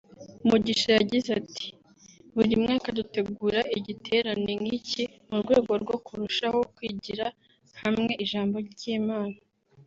Mugisha 0.47 0.89
yagize 0.99 1.29
ati 1.39 1.67
«Buri 2.35 2.53
mwaka 2.63 2.87
dutegura 2.97 3.59
igiterane 3.77 4.51
nk’iki 4.61 5.03
mu 5.27 5.35
rwego 5.41 5.71
rwo 5.83 5.97
kurushaho 6.05 6.59
kwigira 6.75 7.25
hamwe 7.81 8.11
ijambo 8.23 8.55
ry’Imana 8.69 9.37